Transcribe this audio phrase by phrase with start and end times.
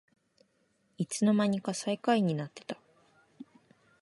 [0.97, 2.75] いつのまにか最下位になってた